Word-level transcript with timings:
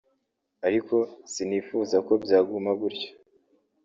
ariko 0.67 0.95
sinifuza 1.31 1.97
ko 2.07 2.13
byaguma 2.23 2.71
gutyo 2.79 3.09